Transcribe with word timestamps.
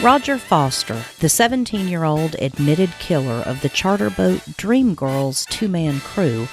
Roger 0.00 0.38
Foster, 0.38 1.02
the 1.18 1.28
17 1.28 1.88
year 1.88 2.04
old 2.04 2.36
admitted 2.38 2.90
killer 3.00 3.42
of 3.42 3.60
the 3.62 3.68
charter 3.68 4.10
boat 4.10 4.40
Dream 4.56 4.94
Girl's 4.94 5.44
two 5.46 5.66
man 5.66 5.98
crew, 5.98 6.46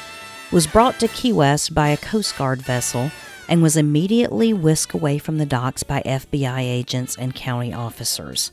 was 0.51 0.65
brought 0.65 0.99
to 0.99 1.07
Key 1.07 1.31
West 1.31 1.75
by 1.75 1.89
a 1.89 1.97
Coast 1.97 2.35
Guard 2.39 2.63
vessel 2.63 3.11
and 3.47 3.61
was 3.61 3.77
immediately 3.77 4.51
whisked 4.51 4.95
away 4.95 5.19
from 5.19 5.37
the 5.37 5.45
docks 5.45 5.83
by 5.83 6.01
FBI 6.01 6.59
agents 6.61 7.15
and 7.15 7.35
county 7.35 7.71
officers. 7.71 8.51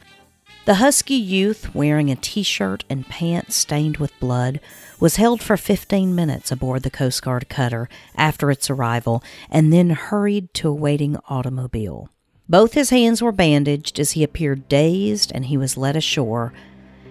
The 0.67 0.75
husky 0.75 1.15
youth, 1.15 1.75
wearing 1.75 2.11
a 2.11 2.17
t 2.17 2.43
shirt 2.43 2.85
and 2.91 3.09
pants 3.09 3.57
stained 3.57 3.97
with 3.97 4.21
blood, 4.21 4.61
was 5.01 5.17
held 5.17 5.43
for 5.43 5.57
15 5.57 6.15
minutes 6.15 6.53
aboard 6.53 6.83
the 6.83 6.91
Coast 6.91 7.23
Guard 7.23 7.49
cutter 7.49 7.89
after 8.15 8.51
its 8.51 8.69
arrival 8.69 9.25
and 9.51 9.73
then 9.73 9.89
hurried 9.89 10.53
to 10.53 10.69
a 10.69 10.75
waiting 10.75 11.17
automobile. 11.31 12.11
Both 12.53 12.75
his 12.75 12.91
hands 12.91 13.23
were 13.23 13.33
bandaged 13.33 13.99
as 13.99 14.11
he 14.11 14.23
appeared 14.23 14.69
dazed 14.69 15.33
and 15.35 15.47
he 15.47 15.57
was 15.57 15.79
led 15.79 15.97
ashore. 15.97 16.53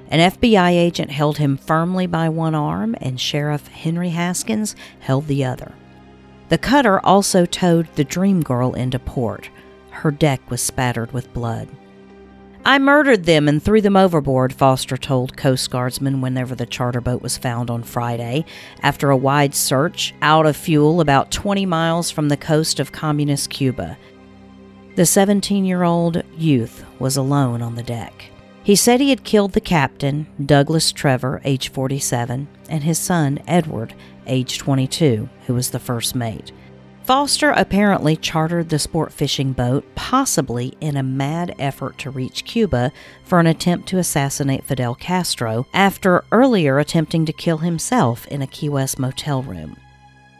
An 0.07 0.19
FBI 0.33 0.69
agent 0.69 1.09
held 1.09 1.39
him 1.39 1.57
firmly 1.57 2.05
by 2.05 2.29
one 2.29 2.53
arm, 2.53 2.95
and 3.01 3.19
Sheriff 3.19 3.65
Henry 3.65 4.09
Haskins 4.09 4.75
held 4.99 5.25
the 5.25 5.43
other. 5.43 5.73
The 6.49 6.59
cutter 6.59 7.03
also 7.03 7.47
towed 7.47 7.87
the 7.95 8.03
Dream 8.03 8.43
Girl 8.43 8.75
into 8.75 8.99
port. 8.99 9.49
Her 9.89 10.11
deck 10.11 10.51
was 10.51 10.61
spattered 10.61 11.11
with 11.11 11.33
blood. 11.33 11.67
I 12.63 12.77
murdered 12.77 13.23
them 13.23 13.47
and 13.47 13.63
threw 13.63 13.81
them 13.81 13.97
overboard, 13.97 14.53
Foster 14.53 14.95
told 14.95 15.37
Coast 15.37 15.71
Guardsmen 15.71 16.21
whenever 16.21 16.53
the 16.53 16.67
charter 16.67 17.01
boat 17.01 17.23
was 17.23 17.39
found 17.39 17.71
on 17.71 17.81
Friday, 17.81 18.45
after 18.83 19.09
a 19.09 19.17
wide 19.17 19.55
search 19.55 20.13
out 20.21 20.45
of 20.45 20.55
fuel 20.55 21.01
about 21.01 21.31
20 21.31 21.65
miles 21.65 22.11
from 22.11 22.29
the 22.29 22.37
coast 22.37 22.79
of 22.79 22.91
communist 22.91 23.49
Cuba. 23.49 23.97
The 24.93 25.05
17 25.05 25.63
year 25.63 25.83
old 25.83 26.21
youth 26.37 26.83
was 26.99 27.15
alone 27.15 27.61
on 27.61 27.75
the 27.75 27.83
deck. 27.83 28.25
He 28.61 28.75
said 28.75 28.99
he 28.99 29.09
had 29.09 29.23
killed 29.23 29.53
the 29.53 29.61
captain, 29.61 30.27
Douglas 30.45 30.91
Trevor, 30.91 31.41
age 31.45 31.69
47, 31.69 32.47
and 32.69 32.83
his 32.83 32.99
son, 32.99 33.39
Edward, 33.47 33.93
age 34.27 34.57
22, 34.57 35.29
who 35.47 35.53
was 35.53 35.71
the 35.71 35.79
first 35.79 36.13
mate. 36.13 36.51
Foster 37.03 37.51
apparently 37.51 38.17
chartered 38.17 38.67
the 38.67 38.77
sport 38.77 39.13
fishing 39.13 39.53
boat, 39.53 39.85
possibly 39.95 40.73
in 40.81 40.97
a 40.97 41.03
mad 41.03 41.55
effort 41.57 41.97
to 41.99 42.11
reach 42.11 42.45
Cuba 42.45 42.91
for 43.23 43.39
an 43.39 43.47
attempt 43.47 43.87
to 43.89 43.97
assassinate 43.97 44.65
Fidel 44.65 44.93
Castro 44.95 45.65
after 45.73 46.25
earlier 46.33 46.79
attempting 46.79 47.25
to 47.25 47.33
kill 47.33 47.59
himself 47.59 48.27
in 48.27 48.41
a 48.41 48.47
Key 48.47 48.69
West 48.69 48.99
motel 48.99 49.41
room. 49.41 49.77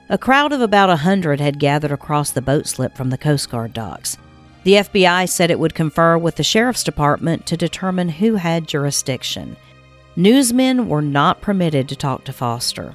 A 0.10 0.18
crowd 0.18 0.52
of 0.52 0.60
about 0.60 0.90
a 0.90 0.98
hundred 0.98 1.40
had 1.40 1.58
gathered 1.58 1.94
across 1.94 2.32
the 2.32 2.42
boat 2.42 2.68
slip 2.68 2.98
from 2.98 3.10
the 3.10 3.18
Coast 3.18 3.50
Guard 3.50 3.74
docks. 3.74 4.18
The 4.64 4.73
FBI 4.73 5.28
said 5.28 5.50
it 5.50 5.59
would 5.59 5.73
confer 5.73 6.17
with 6.17 6.36
the 6.36 6.44
Sheriff's 6.44 6.84
Department 6.84 7.48
to 7.48 7.58
determine 7.58 8.09
who 8.09 8.36
had 8.36 8.68
jurisdiction. 8.68 9.58
Newsmen 10.16 10.88
were 10.88 11.02
not 11.02 11.42
permitted 11.42 11.90
to 11.90 11.95
talk 11.95 12.26
to 12.26 12.34
Foster. 12.34 12.94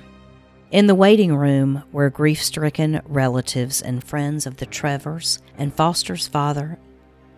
In 0.71 0.87
the 0.87 0.95
waiting 0.95 1.35
room 1.35 1.83
were 1.91 2.11
grief 2.11 2.43
stricken 2.43 3.01
relatives 3.07 3.83
and 3.83 4.05
friends 4.05 4.47
of 4.47 4.59
the 4.59 4.67
Trevors 4.67 5.41
and 5.59 5.75
Foster's 5.75 6.29
father, 6.29 6.79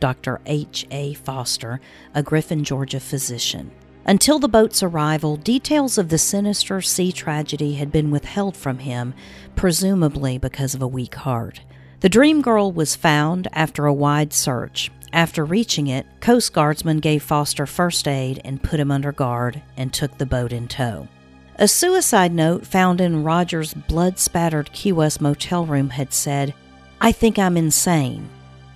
Dr. 0.00 0.40
H. 0.46 0.86
A. 0.90 1.14
Foster, 1.14 1.80
a 2.14 2.22
Griffin, 2.22 2.64
Georgia 2.64 3.00
physician. 3.00 3.70
Until 4.04 4.38
the 4.38 4.48
boat's 4.48 4.82
arrival, 4.82 5.36
details 5.36 5.98
of 5.98 6.08
the 6.08 6.18
sinister 6.18 6.80
sea 6.80 7.12
tragedy 7.12 7.74
had 7.74 7.92
been 7.92 8.10
withheld 8.10 8.56
from 8.56 8.78
him, 8.78 9.14
presumably 9.54 10.38
because 10.38 10.74
of 10.74 10.82
a 10.82 10.88
weak 10.88 11.14
heart. 11.14 11.60
The 12.00 12.08
Dream 12.08 12.42
Girl 12.42 12.70
was 12.70 12.94
found 12.94 13.48
after 13.52 13.86
a 13.86 13.92
wide 13.92 14.32
search. 14.32 14.92
After 15.12 15.44
reaching 15.44 15.88
it, 15.88 16.06
Coast 16.20 16.52
Guardsmen 16.52 16.98
gave 16.98 17.24
Foster 17.24 17.66
first 17.66 18.06
aid 18.06 18.41
and 18.44 18.62
put 18.62 18.78
him 18.78 18.92
under 18.92 19.10
guard 19.10 19.62
and 19.77 19.92
took 19.92 20.16
the 20.16 20.26
boat 20.26 20.53
in 20.53 20.69
tow. 20.69 21.09
A 21.56 21.66
suicide 21.66 22.32
note 22.32 22.64
found 22.64 23.00
in 23.00 23.25
Roger's 23.25 23.75
blood 23.75 24.20
spattered 24.20 24.72
Key 24.72 24.92
West 24.92 25.20
motel 25.20 25.66
room 25.66 25.91
had 25.91 26.12
said, 26.12 26.54
I 27.00 27.10
think 27.10 27.36
I'm 27.36 27.56
insane. 27.56 28.28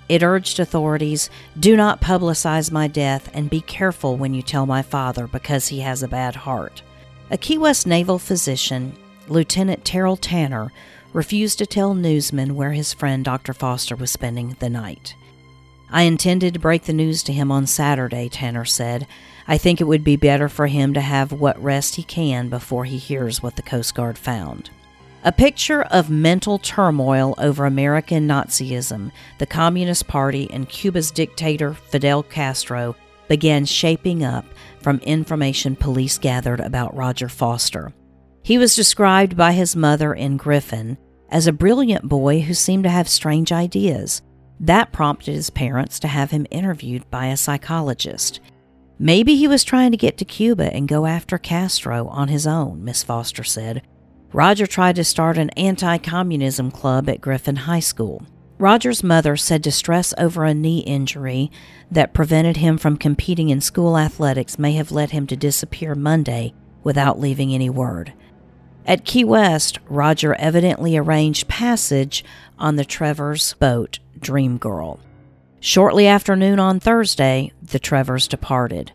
It 0.08 0.24
urged 0.24 0.58
authorities 0.58 1.30
do 1.60 1.76
not 1.76 2.00
publicize 2.00 2.72
my 2.72 2.88
death 2.88 3.30
and 3.34 3.48
be 3.48 3.60
careful 3.60 4.16
when 4.16 4.34
you 4.34 4.42
tell 4.42 4.66
my 4.66 4.82
father 4.82 5.28
because 5.28 5.68
he 5.68 5.78
has 5.78 6.02
a 6.02 6.08
bad 6.08 6.34
heart. 6.34 6.82
A 7.30 7.38
Key 7.38 7.58
West 7.58 7.86
naval 7.86 8.18
physician, 8.18 8.96
Lieutenant 9.28 9.84
Terrell 9.84 10.16
Tanner, 10.16 10.72
refused 11.12 11.58
to 11.58 11.66
tell 11.66 11.94
newsmen 11.94 12.54
where 12.54 12.72
his 12.72 12.92
friend 12.92 13.24
Dr. 13.24 13.52
Foster 13.52 13.96
was 13.96 14.10
spending 14.10 14.56
the 14.58 14.70
night. 14.70 15.14
I 15.90 16.02
intended 16.02 16.54
to 16.54 16.60
break 16.60 16.84
the 16.84 16.94
news 16.94 17.22
to 17.24 17.32
him 17.32 17.52
on 17.52 17.66
Saturday, 17.66 18.30
Tanner 18.30 18.64
said. 18.64 19.06
I 19.46 19.58
think 19.58 19.80
it 19.80 19.84
would 19.84 20.04
be 20.04 20.16
better 20.16 20.48
for 20.48 20.66
him 20.66 20.94
to 20.94 21.00
have 21.02 21.32
what 21.32 21.62
rest 21.62 21.96
he 21.96 22.02
can 22.02 22.48
before 22.48 22.86
he 22.86 22.96
hears 22.96 23.42
what 23.42 23.56
the 23.56 23.62
Coast 23.62 23.94
Guard 23.94 24.16
found. 24.16 24.70
A 25.24 25.32
picture 25.32 25.82
of 25.82 26.10
mental 26.10 26.58
turmoil 26.58 27.34
over 27.38 27.66
American 27.66 28.26
Nazism, 28.26 29.12
the 29.38 29.46
Communist 29.46 30.08
Party, 30.08 30.50
and 30.50 30.68
Cuba's 30.68 31.10
dictator 31.10 31.74
Fidel 31.74 32.22
Castro 32.22 32.96
began 33.28 33.64
shaping 33.64 34.24
up 34.24 34.44
from 34.80 34.98
information 35.00 35.76
police 35.76 36.18
gathered 36.18 36.60
about 36.60 36.96
Roger 36.96 37.28
Foster. 37.28 37.92
He 38.42 38.58
was 38.58 38.74
described 38.74 39.36
by 39.36 39.52
his 39.52 39.76
mother 39.76 40.12
in 40.12 40.36
Griffin 40.36 40.98
as 41.28 41.46
a 41.46 41.52
brilliant 41.52 42.08
boy 42.08 42.40
who 42.40 42.54
seemed 42.54 42.84
to 42.84 42.90
have 42.90 43.08
strange 43.08 43.52
ideas. 43.52 44.20
That 44.58 44.92
prompted 44.92 45.34
his 45.34 45.50
parents 45.50 46.00
to 46.00 46.08
have 46.08 46.32
him 46.32 46.46
interviewed 46.50 47.08
by 47.10 47.26
a 47.26 47.36
psychologist. 47.36 48.40
Maybe 48.98 49.36
he 49.36 49.48
was 49.48 49.64
trying 49.64 49.92
to 49.92 49.96
get 49.96 50.18
to 50.18 50.24
Cuba 50.24 50.72
and 50.74 50.88
go 50.88 51.06
after 51.06 51.38
Castro 51.38 52.06
on 52.08 52.28
his 52.28 52.46
own, 52.46 52.84
Miss 52.84 53.02
Foster 53.02 53.44
said. 53.44 53.82
Roger 54.32 54.66
tried 54.66 54.96
to 54.96 55.04
start 55.04 55.38
an 55.38 55.50
anti 55.50 55.98
communism 55.98 56.70
club 56.70 57.08
at 57.08 57.20
Griffin 57.20 57.56
High 57.56 57.80
School. 57.80 58.26
Roger's 58.58 59.02
mother 59.02 59.36
said 59.36 59.62
distress 59.62 60.14
over 60.18 60.44
a 60.44 60.54
knee 60.54 60.80
injury 60.80 61.50
that 61.90 62.14
prevented 62.14 62.58
him 62.58 62.78
from 62.78 62.96
competing 62.96 63.50
in 63.50 63.60
school 63.60 63.98
athletics 63.98 64.58
may 64.58 64.72
have 64.72 64.92
led 64.92 65.10
him 65.10 65.26
to 65.26 65.36
disappear 65.36 65.94
Monday 65.94 66.54
without 66.84 67.18
leaving 67.18 67.52
any 67.52 67.68
word. 67.70 68.12
At 68.86 69.04
Key 69.04 69.24
West, 69.24 69.78
Roger 69.88 70.34
evidently 70.34 70.96
arranged 70.96 71.48
passage 71.48 72.24
on 72.58 72.76
the 72.76 72.84
Trevors 72.84 73.54
boat, 73.54 74.00
Dream 74.18 74.58
Girl. 74.58 74.98
Shortly 75.60 76.08
after 76.08 76.34
noon 76.34 76.58
on 76.58 76.80
Thursday, 76.80 77.52
the 77.62 77.78
Trevors 77.78 78.26
departed. 78.26 78.92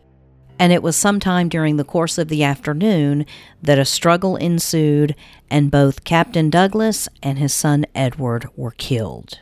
And 0.58 0.72
it 0.72 0.82
was 0.82 0.96
sometime 0.96 1.48
during 1.48 1.76
the 1.76 1.84
course 1.84 2.18
of 2.18 2.28
the 2.28 2.44
afternoon 2.44 3.24
that 3.62 3.78
a 3.78 3.84
struggle 3.84 4.36
ensued, 4.36 5.14
and 5.48 5.70
both 5.70 6.04
Captain 6.04 6.50
Douglas 6.50 7.08
and 7.22 7.38
his 7.38 7.54
son 7.54 7.86
Edward 7.94 8.46
were 8.56 8.72
killed. 8.72 9.38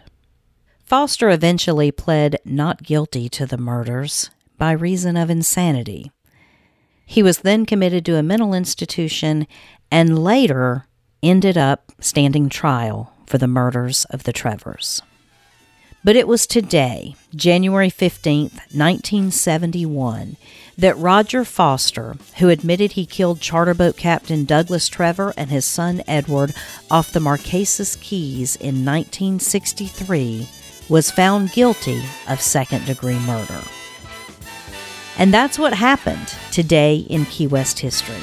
Foster 0.84 1.30
eventually 1.30 1.90
pled 1.90 2.36
not 2.44 2.84
guilty 2.84 3.28
to 3.30 3.46
the 3.46 3.58
murders 3.58 4.30
by 4.56 4.70
reason 4.70 5.16
of 5.16 5.30
insanity. 5.30 6.12
He 7.06 7.22
was 7.22 7.38
then 7.38 7.64
committed 7.64 8.04
to 8.06 8.16
a 8.16 8.22
mental 8.22 8.52
institution 8.52 9.46
and 9.90 10.22
later 10.22 10.86
ended 11.22 11.56
up 11.56 11.92
standing 12.00 12.48
trial 12.48 13.12
for 13.26 13.38
the 13.38 13.46
murders 13.46 14.04
of 14.06 14.24
the 14.24 14.32
Trevors. 14.32 15.00
But 16.04 16.14
it 16.14 16.28
was 16.28 16.46
today, 16.46 17.16
January 17.34 17.90
15th, 17.90 18.54
1971, 18.72 20.36
that 20.78 20.96
Roger 20.98 21.44
Foster, 21.44 22.16
who 22.38 22.48
admitted 22.48 22.92
he 22.92 23.06
killed 23.06 23.40
charterboat 23.40 23.96
captain 23.96 24.44
Douglas 24.44 24.88
Trevor 24.88 25.32
and 25.36 25.50
his 25.50 25.64
son 25.64 26.02
Edward 26.06 26.54
off 26.90 27.10
the 27.10 27.18
Marquesas 27.18 27.96
Keys 28.00 28.54
in 28.56 28.84
1963, 28.84 30.48
was 30.88 31.10
found 31.10 31.50
guilty 31.52 32.02
of 32.28 32.40
second 32.40 32.84
degree 32.84 33.18
murder. 33.20 33.62
And 35.18 35.32
that's 35.32 35.58
what 35.58 35.72
happened 35.74 36.34
today 36.52 36.96
in 36.96 37.24
Key 37.26 37.46
West 37.46 37.78
history. 37.78 38.22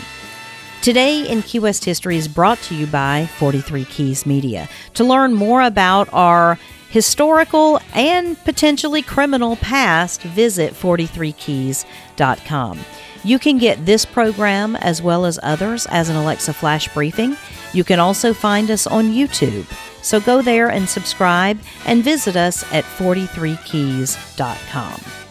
Today 0.81 1.27
in 1.27 1.43
Key 1.43 1.59
West 1.59 1.85
History 1.85 2.17
is 2.17 2.27
brought 2.27 2.59
to 2.63 2.75
you 2.75 2.87
by 2.87 3.29
43 3.37 3.85
Keys 3.85 4.25
Media. 4.25 4.67
To 4.95 5.05
learn 5.05 5.33
more 5.33 5.61
about 5.61 6.09
our 6.11 6.59
historical 6.89 7.79
and 7.93 8.37
potentially 8.43 9.01
criminal 9.01 9.55
past, 9.55 10.23
visit 10.23 10.73
43keys.com. 10.73 12.79
You 13.23 13.39
can 13.39 13.57
get 13.57 13.85
this 13.85 14.03
program 14.03 14.75
as 14.75 15.01
well 15.01 15.25
as 15.25 15.39
others 15.41 15.85
as 15.85 16.09
an 16.09 16.17
Alexa 16.17 16.53
Flash 16.53 16.93
briefing. 16.93 17.37
You 17.71 17.85
can 17.85 18.01
also 18.01 18.33
find 18.33 18.69
us 18.69 18.85
on 18.85 19.05
YouTube. 19.05 19.65
So 20.03 20.19
go 20.19 20.41
there 20.41 20.69
and 20.69 20.89
subscribe 20.89 21.59
and 21.85 22.03
visit 22.03 22.35
us 22.35 22.65
at 22.73 22.83
43keys.com. 22.83 25.22